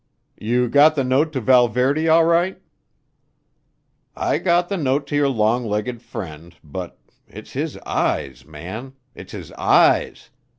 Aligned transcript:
"You 0.39 0.67
got 0.67 0.95
the 0.95 1.03
note 1.03 1.31
to 1.33 1.39
Valverde 1.41 2.07
all 2.07 2.25
right?" 2.25 2.59
"I 4.15 4.39
got 4.39 4.67
the 4.67 4.75
note 4.75 5.05
to 5.05 5.15
your 5.15 5.29
long 5.29 5.63
legged 5.63 6.01
friend, 6.01 6.55
but 6.63 6.97
it's 7.27 7.51
his 7.53 7.77
eyes, 7.85 8.43
man! 8.43 8.93
It's 9.13 9.33
his 9.33 9.51
eyes! 9.51 10.31